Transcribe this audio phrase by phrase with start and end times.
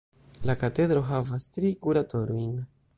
[0.49, 2.61] La katedro havas tri kuratorojn.